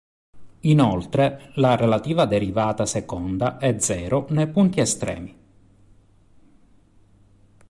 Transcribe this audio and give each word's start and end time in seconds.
Inoltre, 0.61 1.51
la 1.57 1.75
relativa 1.75 2.25
derivata 2.25 2.87
seconda 2.87 3.59
è 3.59 3.77
zero 3.77 4.25
nei 4.29 4.47
punti 4.49 4.79
estremi. 4.81 5.37